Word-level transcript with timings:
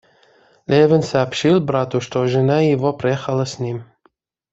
Левин 0.65 1.03
сообщил 1.03 1.61
брату, 1.61 2.01
что 2.01 2.25
жена 2.25 2.61
его 2.61 2.91
приехала 2.91 3.45
с 3.45 3.59
ним. 3.59 3.83